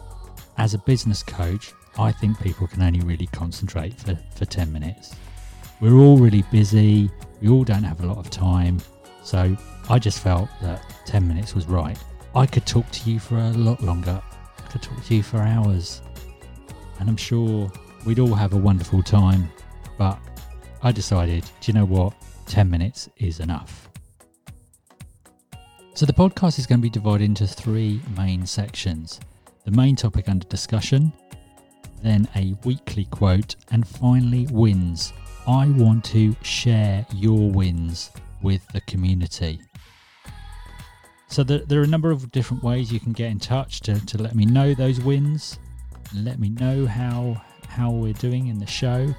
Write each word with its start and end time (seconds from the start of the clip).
as 0.59 0.75
a 0.75 0.80
business 0.80 1.23
coach, 1.23 1.73
I 1.97 2.11
think 2.11 2.39
people 2.39 2.67
can 2.67 2.83
only 2.83 2.99
really 2.99 3.27
concentrate 3.27 3.99
for, 3.99 4.16
for 4.36 4.45
10 4.45 4.71
minutes. 4.71 5.16
We're 5.81 5.97
all 5.97 6.17
really 6.17 6.43
busy, 6.52 7.09
we 7.41 7.49
all 7.49 7.63
don't 7.63 7.83
have 7.83 8.03
a 8.03 8.05
lot 8.05 8.19
of 8.19 8.30
time, 8.30 8.80
so 9.25 9.57
I 9.89 9.97
just 9.97 10.19
felt 10.19 10.49
that 10.61 10.85
10 11.07 11.27
minutes 11.27 11.55
was 11.55 11.65
right. 11.65 11.97
I 12.35 12.45
could 12.45 12.67
talk 12.67 12.89
to 12.91 13.09
you 13.09 13.19
for 13.19 13.37
a 13.37 13.49
lot 13.49 13.81
longer. 13.81 14.21
I 14.59 14.67
could 14.67 14.83
talk 14.83 15.03
to 15.03 15.15
you 15.15 15.23
for 15.23 15.39
hours. 15.39 16.03
And 16.99 17.09
I'm 17.09 17.17
sure 17.17 17.71
we'd 18.05 18.19
all 18.19 18.35
have 18.35 18.53
a 18.53 18.57
wonderful 18.57 19.01
time. 19.01 19.49
But 19.97 20.19
I 20.83 20.91
decided, 20.91 21.43
do 21.59 21.71
you 21.71 21.73
know 21.73 21.85
what? 21.85 22.13
10 22.45 22.69
minutes 22.69 23.09
is 23.17 23.39
enough. 23.39 23.89
So 25.95 26.05
the 26.05 26.13
podcast 26.13 26.59
is 26.59 26.67
going 26.67 26.79
to 26.79 26.83
be 26.83 26.91
divided 26.91 27.23
into 27.23 27.47
three 27.47 28.01
main 28.15 28.45
sections 28.45 29.19
the 29.63 29.71
main 29.71 29.95
topic 29.95 30.29
under 30.29 30.47
discussion, 30.47 31.11
then 32.03 32.27
a 32.35 32.55
weekly 32.63 33.05
quote, 33.05 33.55
and 33.71 33.87
finally 33.87 34.45
wins. 34.51 35.11
I 35.47 35.69
want 35.69 36.05
to 36.05 36.35
share 36.43 37.03
your 37.11 37.49
wins 37.49 38.11
with 38.45 38.65
the 38.69 38.81
community. 38.81 39.59
So 41.27 41.43
there, 41.43 41.59
there, 41.65 41.81
are 41.81 41.83
a 41.83 41.88
number 41.88 42.11
of 42.11 42.31
different 42.31 42.63
ways 42.63 42.93
you 42.93 42.99
can 42.99 43.11
get 43.11 43.31
in 43.31 43.39
touch 43.39 43.81
to, 43.81 44.05
to 44.05 44.21
let 44.21 44.35
me 44.35 44.45
know 44.45 44.75
those 44.75 45.02
wins, 45.02 45.59
let 46.13 46.39
me 46.39 46.49
know 46.49 46.85
how 46.85 47.41
how 47.67 47.89
we're 47.91 48.13
doing 48.13 48.47
in 48.47 48.59
the 48.59 48.67
show. 48.67 49.13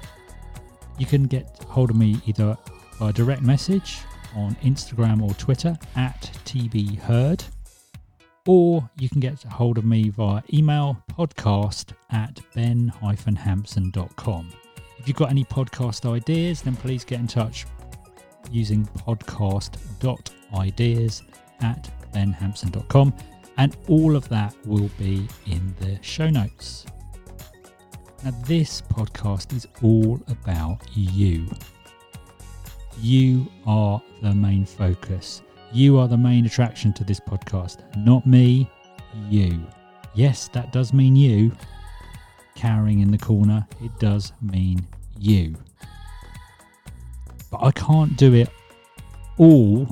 You 0.97 1.05
can 1.05 1.27
get 1.27 1.61
hold 1.67 1.91
of 1.91 1.97
me 1.97 2.19
either 2.25 2.57
by 2.99 3.11
direct 3.11 3.41
message 3.41 3.99
on 4.35 4.55
Instagram 4.63 5.21
or 5.21 5.33
Twitter 5.35 5.77
at 5.95 6.21
tbheard, 6.45 7.43
or 8.47 8.89
you 8.97 9.09
can 9.09 9.19
get 9.19 9.43
hold 9.43 9.77
of 9.77 9.85
me 9.85 10.09
via 10.09 10.41
email 10.53 11.03
podcast 11.11 11.91
at 12.09 12.39
ben-hampson.com. 12.55 14.49
If 14.97 15.07
you've 15.07 15.17
got 15.17 15.29
any 15.29 15.43
podcast 15.43 16.11
ideas, 16.11 16.61
then 16.61 16.77
please 16.77 17.03
get 17.03 17.19
in 17.19 17.27
touch 17.27 17.65
using 18.51 18.85
podcast.ideas 18.85 21.23
at 21.61 21.89
benhampson.com, 22.13 23.13
and 23.57 23.75
all 23.87 24.15
of 24.15 24.29
that 24.29 24.55
will 24.65 24.89
be 24.97 25.27
in 25.45 25.75
the 25.79 25.99
show 26.01 26.29
notes. 26.29 26.85
Now, 28.23 28.31
this 28.45 28.81
podcast 28.81 29.55
is 29.55 29.67
all 29.83 30.19
about 30.27 30.81
you. 30.93 31.47
You 32.99 33.47
are 33.65 34.01
the 34.21 34.33
main 34.33 34.65
focus. 34.65 35.43
You 35.71 35.99
are 35.99 36.07
the 36.07 36.17
main 36.17 36.45
attraction 36.45 36.93
to 36.93 37.03
this 37.03 37.19
podcast, 37.19 37.95
not 37.97 38.25
me, 38.25 38.69
you. 39.29 39.61
Yes, 40.15 40.47
that 40.53 40.71
does 40.71 40.93
mean 40.93 41.15
you. 41.15 41.51
Cowering 42.55 43.01
in 43.01 43.11
the 43.11 43.19
corner, 43.19 43.67
it 43.83 43.91
does 43.99 44.33
mean 44.41 44.87
you. 45.19 45.55
But 47.49 47.63
I 47.63 47.71
can't 47.71 48.17
do 48.17 48.33
it 48.33 48.49
all 49.37 49.87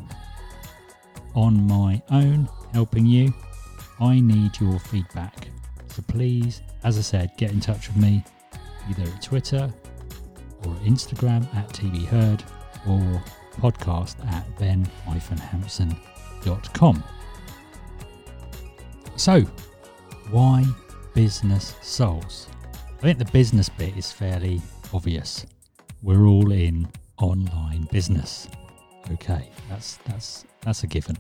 on 1.36 1.66
my 1.68 2.02
own 2.12 2.50
helping 2.74 3.06
you. 3.06 3.34
I 4.00 4.20
need 4.20 4.60
your 4.60 4.80
feedback. 4.80 5.48
So 5.88 6.04
please, 6.08 6.62
as 6.84 6.98
I 6.98 7.02
said, 7.02 7.32
get 7.38 7.52
in 7.52 7.60
touch 7.60 7.88
with 7.88 7.98
me 7.98 8.24
either 8.90 9.04
at 9.04 9.22
Twitter 9.22 9.72
or 10.66 10.74
Instagram 10.84 11.46
at 11.56 11.70
tbheard 11.70 12.42
or 12.88 13.24
podcast 13.58 14.16
at 14.32 14.60
ben-hampson.com. 14.60 17.04
So, 19.16 19.42
why 20.30 20.66
business 21.14 21.76
souls? 21.82 22.50
I 22.98 23.02
think 23.02 23.20
the 23.20 23.26
business 23.26 23.70
bit 23.70 23.96
is 23.96 24.12
fairly 24.12 24.60
obvious. 24.94 25.46
We're 26.02 26.26
all 26.26 26.52
in 26.52 26.90
online 27.18 27.88
business. 27.92 28.48
Okay, 29.12 29.50
that's 29.70 29.98
that's 30.06 30.46
that's 30.62 30.84
a 30.84 30.88
given. 30.88 31.18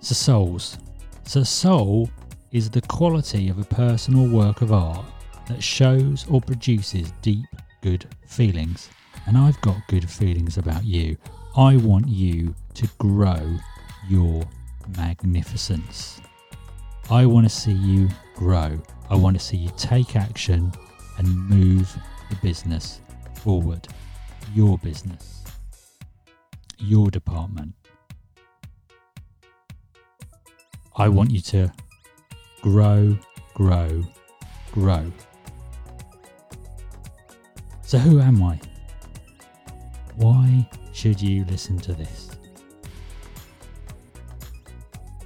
So 0.00 0.14
souls. 0.14 0.78
So 1.24 1.42
soul 1.42 2.10
is 2.52 2.70
the 2.70 2.80
quality 2.82 3.48
of 3.48 3.58
a 3.58 3.64
personal 3.64 4.28
work 4.28 4.62
of 4.62 4.72
art 4.72 5.04
that 5.46 5.62
shows 5.62 6.26
or 6.28 6.40
produces 6.40 7.12
deep 7.22 7.46
good 7.82 8.06
feelings. 8.26 8.88
And 9.26 9.36
I've 9.36 9.60
got 9.60 9.76
good 9.88 10.08
feelings 10.08 10.58
about 10.58 10.84
you. 10.84 11.16
I 11.56 11.76
want 11.76 12.08
you 12.08 12.54
to 12.74 12.88
grow 12.98 13.56
your 14.08 14.42
magnificence. 14.96 16.20
I 17.10 17.26
want 17.26 17.44
to 17.44 17.50
see 17.50 17.72
you 17.72 18.08
grow. 18.34 18.80
I 19.10 19.16
want 19.16 19.38
to 19.38 19.44
see 19.44 19.56
you 19.56 19.70
take 19.76 20.16
action 20.16 20.72
and 21.18 21.48
move 21.48 21.94
the 22.30 22.36
business 22.36 23.00
forward. 23.34 23.88
Your 24.54 24.78
business 24.78 25.40
your 26.80 27.10
department. 27.10 27.74
I 30.96 31.08
want 31.08 31.30
you 31.30 31.40
to 31.42 31.72
grow, 32.62 33.16
grow, 33.54 34.02
grow. 34.72 35.12
So, 37.82 37.98
who 37.98 38.20
am 38.20 38.42
I? 38.42 38.60
Why 40.16 40.68
should 40.92 41.20
you 41.20 41.44
listen 41.46 41.78
to 41.78 41.92
this? 41.92 42.30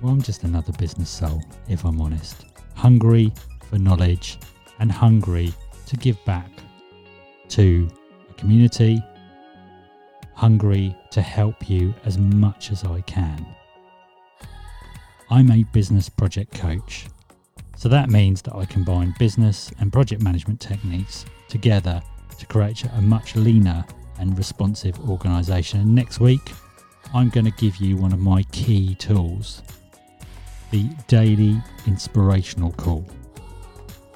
Well, 0.01 0.13
I'm 0.13 0.23
just 0.23 0.45
another 0.45 0.73
business 0.73 1.11
soul, 1.11 1.43
if 1.69 1.85
I'm 1.85 2.01
honest. 2.01 2.47
Hungry 2.75 3.33
for 3.69 3.79
knowledge 3.79 4.39
and 4.79 4.91
hungry 4.91 5.53
to 5.87 5.97
give 5.97 6.23
back 6.25 6.51
to 7.49 7.89
a 8.31 8.35
community 8.35 9.03
hungry 10.35 10.97
to 11.11 11.23
help 11.23 11.69
you 11.69 11.95
as 12.05 12.19
much 12.19 12.71
as 12.71 12.85
I 12.85 13.01
can. 13.03 13.47
I'm 15.31 15.51
a 15.51 15.65
business 15.65 16.09
project 16.09 16.55
coach, 16.55 17.07
so 17.77 17.89
that 17.89 18.11
means 18.11 18.43
that 18.43 18.55
I 18.55 18.65
combine 18.67 19.15
business 19.19 19.71
and 19.81 19.93
project 19.93 20.23
management 20.23 20.61
techniques 20.61 21.25
together 21.49 22.03
to 22.39 22.47
create 22.47 22.85
a 22.85 23.01
much 23.01 23.37
leaner 23.37 23.85
and 24.19 24.37
responsive 24.37 24.99
organisation. 25.09 25.81
And 25.81 25.95
next 25.95 26.21
week, 26.21 26.53
I'm 27.15 27.31
going 27.31 27.47
to 27.47 27.53
give 27.53 27.77
you 27.77 27.97
one 27.97 28.13
of 28.13 28.19
my 28.19 28.43
key 28.45 28.95
tools 28.97 29.63
the 30.71 30.89
daily 31.07 31.57
inspirational 31.87 32.73
call, 32.73 33.05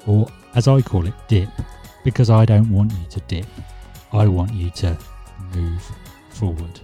or 0.05 0.27
as 0.55 0.67
I 0.67 0.81
call 0.81 1.07
it, 1.07 1.13
dip, 1.29 1.49
because 2.03 2.29
I 2.29 2.43
don't 2.43 2.69
want 2.69 2.91
you 2.91 3.05
to 3.11 3.19
dip, 3.21 3.45
I 4.11 4.27
want 4.27 4.53
you 4.53 4.69
to 4.71 4.97
move 5.55 5.91
forward. 6.39 6.79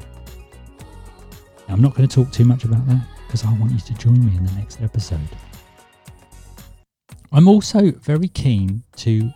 Now, 1.67 1.75
I'm 1.75 1.81
not 1.81 1.95
going 1.95 2.07
to 2.07 2.13
talk 2.13 2.31
too 2.31 2.45
much 2.45 2.65
about 2.65 2.85
that 2.87 3.07
because 3.25 3.45
I 3.45 3.53
want 3.53 3.71
you 3.71 3.79
to 3.79 3.93
join 3.93 4.23
me 4.25 4.35
in 4.35 4.45
the 4.45 4.51
next 4.51 4.81
episode. 4.81 5.29
I'm 7.31 7.47
also 7.47 7.91
very 7.91 8.27
keen 8.27 8.83
to 8.97 9.31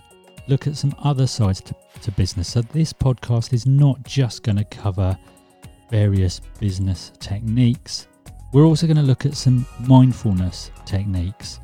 look 0.47 0.67
at 0.67 0.75
some 0.75 0.93
other 0.99 1.25
sides 1.25 1.61
to, 1.61 1.75
to 2.01 2.11
business. 2.11 2.49
So, 2.49 2.61
this 2.61 2.91
podcast 2.91 3.53
is 3.53 3.65
not 3.65 4.03
just 4.03 4.43
going 4.43 4.57
to 4.57 4.65
cover 4.65 5.17
various 5.89 6.41
business 6.59 7.11
techniques, 7.19 8.07
we're 8.51 8.65
also 8.65 8.87
going 8.87 8.97
to 8.97 9.03
look 9.03 9.25
at 9.25 9.35
some 9.35 9.65
mindfulness 9.87 10.71
techniques 10.85 11.59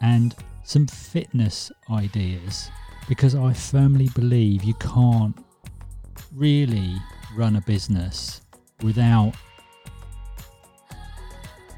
and 0.00 0.34
some 0.64 0.86
fitness 0.86 1.70
ideas 1.90 2.70
because 3.08 3.34
I 3.34 3.52
firmly 3.52 4.08
believe 4.14 4.64
you 4.64 4.74
can't 4.74 5.36
really 6.34 6.96
run 7.36 7.56
a 7.56 7.60
business 7.62 8.42
without 8.82 9.32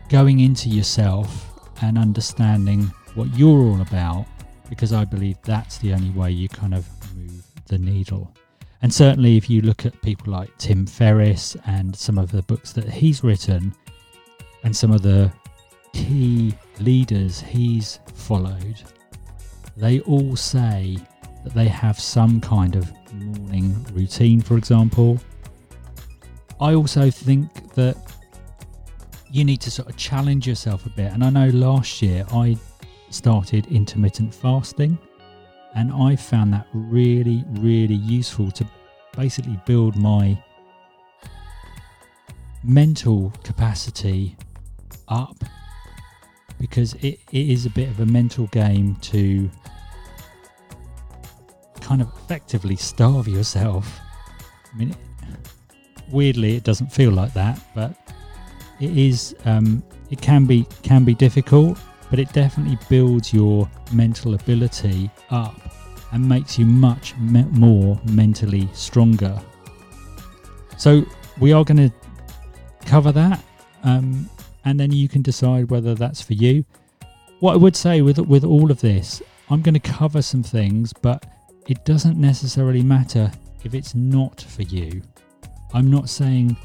going 0.09 0.41
into 0.41 0.69
yourself 0.69 1.49
and 1.83 1.99
understanding 1.99 2.83
what 3.15 3.29
you're 3.37 3.63
all 3.63 3.81
about 3.81 4.27
because 4.69 4.93
I 4.93 5.05
believe 5.05 5.37
that's 5.43 5.79
the 5.79 5.93
only 5.93 6.11
way 6.11 6.31
you 6.31 6.49
kind 6.49 6.75
of 6.75 6.87
move 7.15 7.45
the 7.67 7.79
needle. 7.79 8.33
And 8.81 8.93
certainly, 8.93 9.37
if 9.37 9.49
you 9.49 9.63
look 9.63 9.87
at 9.87 10.01
people 10.03 10.33
like 10.33 10.57
Tim 10.59 10.87
Ferriss 10.87 11.57
and 11.67 11.95
some 11.95 12.19
of 12.19 12.33
the 12.33 12.43
books 12.43 12.73
that 12.73 12.89
he's 12.89 13.23
written, 13.23 13.75
and 14.65 14.77
some 14.77 14.93
of 14.93 15.03
the 15.03 15.33
key 15.93 16.55
leaders 16.81 17.41
he's 17.41 18.01
followed, 18.15 18.83
they 19.77 20.01
all 20.01 20.37
say 20.37 20.97
that 21.45 21.55
they 21.55 21.69
have 21.69 21.99
some 21.99 22.41
kind 22.41 22.77
of 22.77 22.91
morning 23.13 23.87
routine, 23.93 24.41
for 24.41 24.57
example. 24.57 25.21
I 26.63 26.77
also 26.77 27.11
think 27.11 27.75
that 27.75 27.97
you 29.33 29.45
need 29.45 29.61
to 29.63 29.71
sort 29.71 29.89
of 29.89 29.97
challenge 29.97 30.47
yourself 30.47 30.87
a 30.87 30.91
bit. 30.91 31.13
And 31.13 31.25
I 31.25 31.31
know 31.31 31.49
last 31.49 32.01
year 32.01 32.25
I 32.33 32.57
started 33.11 33.67
intermittent 33.67 34.33
fasting, 34.33 34.97
and 35.75 35.93
I 35.93 36.15
found 36.15 36.53
that 36.53 36.69
really, 36.73 37.45
really 37.55 37.97
useful 37.97 38.53
to 38.53 38.65
basically 39.17 39.59
build 39.67 39.97
my 39.97 40.41
mental 42.63 43.33
capacity 43.43 44.37
up 45.09 45.37
because 46.61 46.95
it, 46.95 47.19
it 47.33 47.51
is 47.51 47.67
a 47.67 47.71
bit 47.71 47.89
of 47.89 47.99
a 47.99 48.07
mental 48.07 48.47
game 48.47 48.95
to 48.97 49.51
kind 51.81 52.01
of 52.01 52.09
effectively 52.19 52.77
starve 52.77 53.27
yourself. 53.27 53.99
I 54.73 54.77
mean, 54.77 54.95
weirdly, 56.13 56.57
it 56.57 56.65
doesn't 56.65 56.93
feel 56.93 57.11
like 57.11 57.33
that, 57.33 57.59
but 57.75 57.93
it 58.81 58.97
is. 58.97 59.35
Um, 59.45 59.83
it 60.11 60.21
can 60.21 60.45
be 60.45 60.67
can 60.83 61.05
be 61.05 61.15
difficult, 61.15 61.79
but 62.11 62.19
it 62.19 62.33
definitely 62.33 62.79
builds 62.89 63.33
your 63.33 63.69
mental 63.93 64.35
ability 64.35 65.11
up 65.31 65.55
and 66.13 66.29
makes 66.29 66.59
you 66.59 66.67
much 66.67 67.17
me- 67.17 67.47
more 67.51 67.99
mentally 68.05 68.69
stronger. 68.75 69.41
So 70.77 71.05
we 71.41 71.53
are 71.53 71.65
going 71.65 71.89
to 71.89 71.93
cover 72.85 73.13
that, 73.13 73.43
um, 73.85 74.29
and 74.65 74.79
then 74.79 74.93
you 74.93 75.09
can 75.09 75.23
decide 75.23 75.71
whether 75.71 75.95
that's 75.95 76.21
for 76.21 76.35
you. 76.35 76.65
What 77.41 77.55
I 77.55 77.57
would 77.57 77.77
say 77.77 78.03
with 78.03 78.19
with 78.19 78.45
all 78.45 78.71
of 78.71 78.81
this, 78.81 79.23
I'm 79.49 79.63
going 79.63 79.75
to 79.75 79.81
cover 79.81 80.23
some 80.23 80.43
things, 80.43 80.93
but 80.93 81.25
it 81.69 81.85
doesn't 81.85 82.19
necessarily 82.19 82.83
matter 82.83 83.33
if 83.65 83.75
it's 83.75 83.95
not 83.95 84.41
for 84.41 84.63
you. 84.63 85.03
I'm 85.75 85.91
not 85.91 86.09
saying 86.09 86.57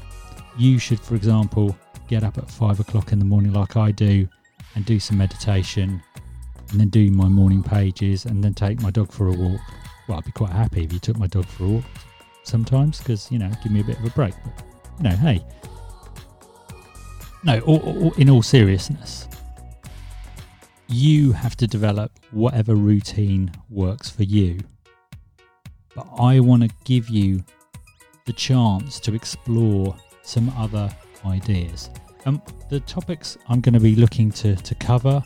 you 0.58 0.78
should, 0.78 1.00
for 1.00 1.14
example, 1.14 1.76
get 2.08 2.24
up 2.24 2.38
at 2.38 2.50
five 2.50 2.80
o'clock 2.80 3.12
in 3.12 3.18
the 3.18 3.24
morning 3.24 3.52
like 3.52 3.76
I 3.76 3.90
do 3.90 4.28
and 4.74 4.84
do 4.84 5.00
some 5.00 5.18
meditation 5.18 6.02
and 6.70 6.80
then 6.80 6.88
do 6.88 7.10
my 7.10 7.28
morning 7.28 7.62
pages 7.62 8.26
and 8.26 8.42
then 8.44 8.54
take 8.54 8.80
my 8.82 8.90
dog 8.90 9.10
for 9.10 9.28
a 9.28 9.32
walk. 9.32 9.60
Well, 10.06 10.18
I'd 10.18 10.24
be 10.24 10.32
quite 10.32 10.52
happy 10.52 10.84
if 10.84 10.92
you 10.92 10.98
took 10.98 11.18
my 11.18 11.26
dog 11.26 11.46
for 11.46 11.64
a 11.64 11.68
walk 11.68 11.84
sometimes 12.44 12.98
because, 12.98 13.30
you 13.30 13.38
know, 13.38 13.50
give 13.62 13.72
me 13.72 13.80
a 13.80 13.84
bit 13.84 13.98
of 13.98 14.04
a 14.04 14.10
break. 14.10 14.34
But, 14.44 14.64
you 14.98 15.04
know, 15.04 15.16
hey. 15.16 15.44
No, 17.44 18.12
in 18.16 18.28
all 18.28 18.42
seriousness, 18.42 19.28
you 20.88 21.32
have 21.32 21.56
to 21.56 21.66
develop 21.66 22.10
whatever 22.30 22.74
routine 22.74 23.52
works 23.70 24.10
for 24.10 24.24
you. 24.24 24.58
But 25.94 26.08
I 26.18 26.40
want 26.40 26.64
to 26.64 26.70
give 26.84 27.08
you 27.08 27.44
the 28.28 28.32
chance 28.34 29.00
to 29.00 29.14
explore 29.14 29.96
some 30.20 30.50
other 30.50 30.94
ideas. 31.24 31.88
Um, 32.26 32.42
the 32.68 32.80
topics 32.80 33.38
I'm 33.48 33.62
going 33.62 33.72
to 33.72 33.80
be 33.80 33.96
looking 33.96 34.30
to, 34.32 34.54
to 34.54 34.74
cover 34.74 35.24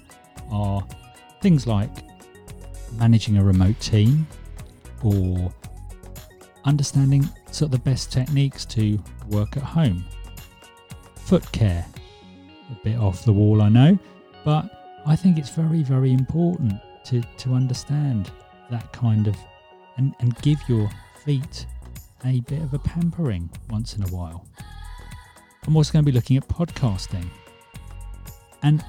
are 0.53 0.87
things 1.41 1.67
like 1.67 1.91
managing 2.93 3.39
a 3.39 3.45
remote 3.45 3.79
team 3.81 4.25
or 5.03 5.53
understanding 6.65 7.29
sort 7.51 7.67
of 7.67 7.71
the 7.73 7.91
best 7.91 8.13
techniques 8.13 8.65
to 8.67 9.03
work 9.31 9.57
at 9.57 9.65
home. 9.65 10.05
Foot 11.17 11.51
care, 11.51 11.85
a 12.71 12.85
bit 12.85 12.99
off 12.99 13.25
the 13.25 13.33
wall, 13.33 13.63
I 13.63 13.69
know, 13.69 13.99
but 14.45 15.03
I 15.07 15.17
think 15.17 15.39
it's 15.39 15.51
very, 15.51 15.83
very 15.83 16.13
important 16.13 16.75
to, 17.07 17.21
to 17.39 17.55
understand 17.55 18.31
that 18.71 18.93
kind 18.93 19.27
of 19.27 19.37
and, 19.97 20.15
and 20.21 20.37
give 20.37 20.61
your 20.69 20.89
feet 21.25 21.67
a 22.25 22.41
bit 22.41 22.63
of 22.63 22.75
a 22.75 22.79
pampering 22.79 23.51
once 23.71 23.97
in 23.97 24.03
a 24.03 24.09
while. 24.09 24.47
I'm 25.67 25.77
also 25.77 25.93
going 25.93 26.05
to 26.05 26.11
be 26.11 26.15
looking 26.15 26.37
at 26.37 26.49
podcasting. 26.49 27.27
And 28.63 28.85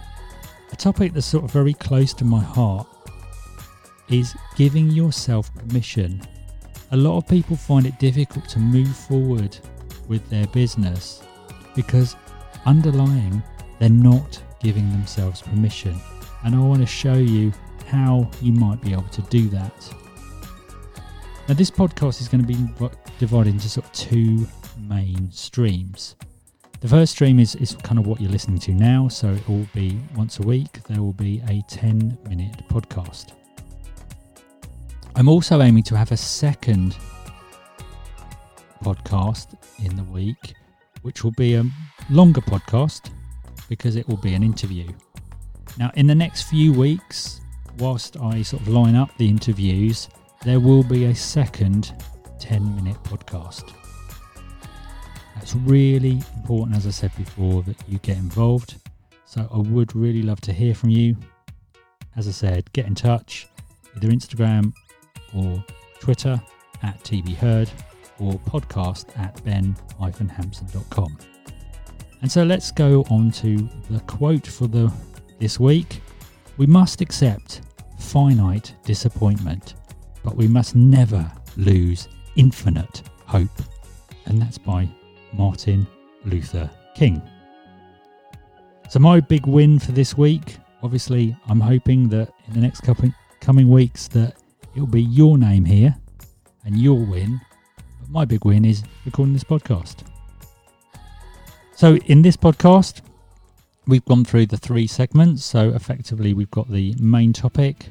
a 0.71 0.75
topic 0.75 1.13
that's 1.13 1.25
sort 1.25 1.43
of 1.43 1.51
very 1.51 1.73
close 1.73 2.13
to 2.15 2.25
my 2.25 2.41
heart 2.41 2.87
is 4.09 4.35
giving 4.55 4.89
yourself 4.89 5.53
permission. 5.55 6.21
A 6.91 6.97
lot 6.97 7.17
of 7.17 7.27
people 7.27 7.55
find 7.55 7.85
it 7.85 7.97
difficult 7.99 8.47
to 8.49 8.59
move 8.59 8.95
forward 8.95 9.57
with 10.07 10.27
their 10.29 10.47
business 10.47 11.23
because 11.75 12.15
underlying 12.65 13.41
they're 13.79 13.89
not 13.89 14.41
giving 14.61 14.89
themselves 14.91 15.41
permission. 15.41 15.99
And 16.43 16.55
I 16.55 16.59
want 16.59 16.81
to 16.81 16.87
show 16.87 17.15
you 17.15 17.51
how 17.87 18.29
you 18.41 18.51
might 18.53 18.81
be 18.81 18.93
able 18.93 19.03
to 19.03 19.21
do 19.23 19.49
that. 19.49 19.73
Now, 21.45 21.55
this 21.55 21.69
podcast 21.69 22.21
is 22.21 22.29
going 22.29 22.39
to 22.39 22.47
be 22.47 22.55
divided 23.19 23.49
into 23.49 23.67
sort 23.67 23.85
of 23.85 23.91
two 23.91 24.47
main 24.79 25.29
streams. 25.29 26.15
The 26.79 26.87
first 26.87 27.11
stream 27.11 27.37
is, 27.37 27.55
is 27.55 27.75
kind 27.83 27.99
of 27.99 28.07
what 28.07 28.21
you're 28.21 28.31
listening 28.31 28.59
to 28.59 28.73
now, 28.73 29.09
so 29.09 29.27
it 29.27 29.45
will 29.49 29.67
be 29.73 29.99
once 30.15 30.39
a 30.39 30.41
week, 30.41 30.81
there 30.87 31.01
will 31.01 31.11
be 31.11 31.43
a 31.49 31.61
10 31.67 32.17
minute 32.29 32.63
podcast. 32.69 33.33
I'm 35.15 35.27
also 35.27 35.61
aiming 35.61 35.83
to 35.83 35.97
have 35.97 36.13
a 36.13 36.17
second 36.17 36.95
podcast 38.81 39.57
in 39.83 39.97
the 39.97 40.03
week, 40.05 40.53
which 41.01 41.25
will 41.25 41.31
be 41.31 41.55
a 41.55 41.65
longer 42.09 42.41
podcast 42.41 43.11
because 43.67 43.97
it 43.97 44.07
will 44.07 44.17
be 44.17 44.33
an 44.33 44.43
interview. 44.43 44.87
Now, 45.77 45.91
in 45.95 46.07
the 46.07 46.15
next 46.15 46.43
few 46.43 46.71
weeks, 46.71 47.41
whilst 47.79 48.15
I 48.15 48.43
sort 48.43 48.61
of 48.61 48.69
line 48.69 48.95
up 48.95 49.09
the 49.17 49.27
interviews, 49.27 50.07
there 50.43 50.59
will 50.59 50.83
be 50.83 51.05
a 51.05 51.15
second 51.15 51.93
10 52.39 52.75
minute 52.75 53.01
podcast. 53.03 53.73
That's 55.35 55.55
really 55.55 56.21
important, 56.35 56.77
as 56.77 56.85
I 56.85 56.91
said 56.91 57.11
before, 57.17 57.63
that 57.63 57.77
you 57.87 57.97
get 57.99 58.17
involved. 58.17 58.75
So 59.25 59.47
I 59.51 59.57
would 59.57 59.95
really 59.95 60.21
love 60.21 60.41
to 60.41 60.53
hear 60.53 60.75
from 60.75 60.89
you. 60.89 61.15
As 62.15 62.27
I 62.27 62.31
said, 62.31 62.71
get 62.73 62.85
in 62.85 62.95
touch, 62.95 63.47
either 63.95 64.09
Instagram 64.09 64.73
or 65.35 65.63
Twitter 65.99 66.41
at 66.83 67.01
tbherd 67.03 67.69
or 68.19 68.33
podcast 68.33 69.17
at 69.17 69.43
ben-hampson.com. 69.43 71.17
And 72.21 72.31
so 72.31 72.43
let's 72.43 72.71
go 72.71 73.03
on 73.09 73.31
to 73.31 73.69
the 73.89 73.99
quote 74.01 74.47
for 74.47 74.67
the 74.67 74.91
this 75.39 75.59
week. 75.59 76.01
We 76.57 76.65
must 76.65 77.01
accept 77.01 77.61
finite 77.97 78.75
disappointment, 78.85 79.73
but 80.23 80.35
we 80.35 80.47
must 80.47 80.75
never 80.75 81.29
lose 81.57 82.07
infinite 82.35 83.03
hope. 83.25 83.61
And 84.25 84.41
that's 84.41 84.57
by 84.57 84.87
Martin 85.33 85.85
Luther 86.25 86.69
King. 86.95 87.21
So, 88.89 88.99
my 88.99 89.19
big 89.19 89.45
win 89.47 89.79
for 89.79 89.91
this 89.91 90.17
week, 90.17 90.57
obviously, 90.81 91.35
I'm 91.47 91.59
hoping 91.59 92.09
that 92.09 92.31
in 92.47 92.53
the 92.53 92.59
next 92.59 92.81
couple 92.81 93.09
coming 93.39 93.69
weeks 93.69 94.07
that 94.09 94.35
it'll 94.75 94.87
be 94.87 95.01
your 95.01 95.37
name 95.37 95.65
here 95.65 95.95
and 96.65 96.77
your 96.77 97.03
win. 97.05 97.41
But 97.99 98.09
my 98.09 98.25
big 98.25 98.45
win 98.45 98.65
is 98.65 98.83
recording 99.05 99.33
this 99.33 99.43
podcast. 99.43 100.03
So, 101.75 101.95
in 102.05 102.21
this 102.21 102.37
podcast, 102.37 103.01
we've 103.87 104.05
gone 104.05 104.23
through 104.23 104.45
the 104.45 104.57
three 104.57 104.87
segments. 104.87 105.43
So, 105.43 105.69
effectively, 105.69 106.33
we've 106.33 106.51
got 106.51 106.69
the 106.69 106.95
main 106.99 107.33
topic, 107.33 107.87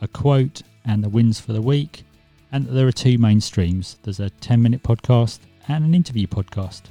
a 0.00 0.08
quote, 0.08 0.62
and 0.84 1.02
the 1.02 1.08
wins 1.08 1.40
for 1.40 1.52
the 1.52 1.62
week. 1.62 2.04
And 2.52 2.66
there 2.66 2.86
are 2.86 2.92
two 2.92 3.18
main 3.18 3.40
streams 3.40 3.98
there's 4.02 4.20
a 4.20 4.30
10 4.30 4.62
minute 4.62 4.82
podcast 4.82 5.40
and 5.68 5.84
an 5.84 5.94
interview 5.94 6.26
podcast. 6.26 6.82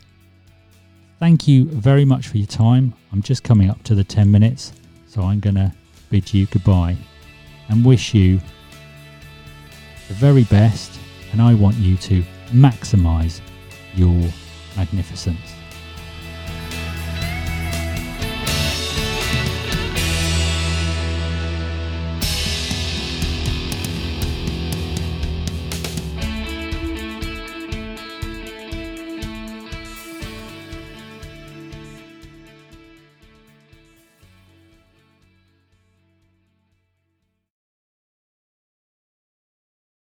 Thank 1.20 1.48
you 1.48 1.66
very 1.66 2.04
much 2.04 2.28
for 2.28 2.38
your 2.38 2.48
time. 2.48 2.94
I'm 3.12 3.22
just 3.22 3.44
coming 3.44 3.70
up 3.70 3.82
to 3.84 3.96
the 3.96 4.04
10 4.04 4.30
minutes, 4.30 4.74
so 5.08 5.22
I'm 5.22 5.40
going 5.40 5.56
to 5.56 5.72
bid 6.10 6.34
you 6.34 6.48
goodbye. 6.48 6.98
and 7.70 7.86
wish 7.86 8.14
you 8.14 8.40
the 10.10 10.14
very 10.16 10.44
best. 10.46 11.00
And 11.32 11.42
I 11.42 11.54
want 11.56 11.78
you 11.78 11.98
to 11.98 12.24
maximize 12.52 13.42
your 13.96 14.30
magnificence. 14.76 15.40